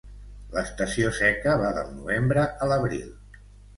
[0.55, 3.17] L'estació seca va del novembre a l'abril.